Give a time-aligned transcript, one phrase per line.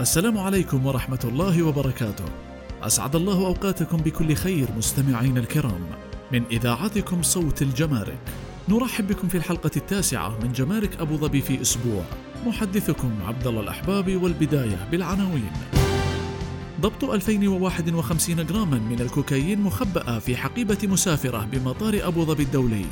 [0.00, 2.24] السلام عليكم ورحمة الله وبركاته.
[2.82, 5.86] أسعد الله أوقاتكم بكل خير مستمعين الكرام
[6.32, 8.18] من إذاعتكم صوت الجمارك.
[8.68, 12.02] نرحب بكم في الحلقة التاسعة من جمارك أبو ظبي في أسبوع.
[12.46, 15.52] محدثكم عبد الله الأحبابي والبداية بالعناوين.
[16.80, 22.86] ضبط 2051 جراما من الكوكايين مخبأة في حقيبة مسافرة بمطار أبو ظبي الدولي.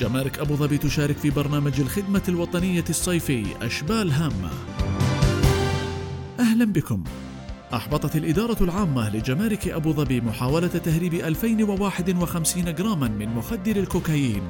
[0.00, 4.50] جمارك أبو ظبي تشارك في برنامج الخدمة الوطنية الصيفي أشبال هامة.
[6.40, 7.04] أهلا بكم.
[7.74, 14.42] أحبطت الإدارة العامة لجمارك أبو ظبي محاولة تهريب 2051 جراما من مخدر الكوكايين.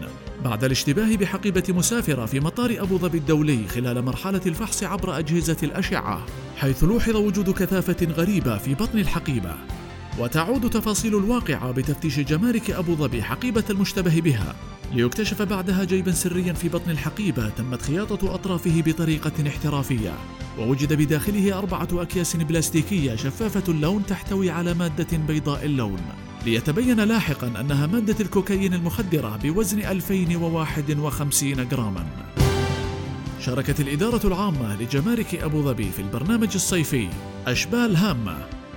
[0.45, 6.27] بعد الاشتباه بحقيبة مسافرة في مطار أبو ظبي الدولي خلال مرحلة الفحص عبر أجهزة الأشعة
[6.57, 9.55] حيث لوحظ وجود كثافة غريبة في بطن الحقيبة.
[10.19, 14.55] وتعود تفاصيل الواقعة بتفتيش جمارك أبو ظبي حقيبة المشتبه بها.
[14.93, 20.15] ليكتشف بعدها جيبا سريا في بطن الحقيبة تمت خياطة أطرافه بطريقة احترافية
[20.59, 26.01] ووجد بداخله أربعة أكياس بلاستيكية شفافة اللون تحتوي على مادة بيضاء اللون.
[26.47, 32.07] ليتبين لاحقا أنها مادة الكوكايين المخدرة بوزن 2051 جراما.
[33.41, 37.09] شاركت الإدارة العامة لجمارك أبو ظبي في البرنامج الصيفي
[37.47, 38.37] أشبال هامة.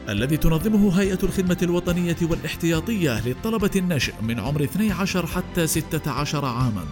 [0.09, 6.85] الذي تنظمه هيئة الخدمة الوطنية والاحتياطية للطلبة النشء من عمر 12 حتى 16 عاماً.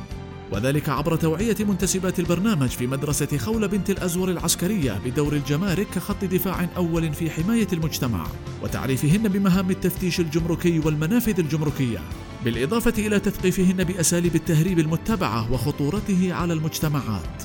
[0.51, 6.69] وذلك عبر توعية منتسبات البرنامج في مدرسة خولة بنت الأزور العسكرية بدور الجمارك كخط دفاع
[6.77, 8.27] أول في حماية المجتمع
[8.63, 11.99] وتعريفهن بمهام التفتيش الجمركي والمنافذ الجمركية
[12.45, 17.43] بالإضافة إلى تثقيفهن بأساليب التهريب المتبعة وخطورته على المجتمعات.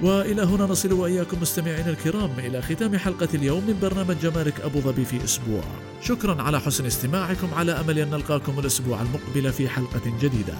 [0.00, 5.04] وإلى هنا نصل وإياكم مستمعينا الكرام إلى ختام حلقة اليوم من برنامج جمارك أبو ظبي
[5.04, 5.62] في أسبوع.
[6.02, 10.54] شكرا على حسن استماعكم على أمل أن نلقاكم الأسبوع المقبل في حلقة جديدة.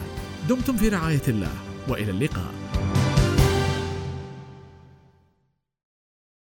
[0.49, 1.53] دمتم في رعاية الله
[1.89, 2.68] وإلى اللقاء.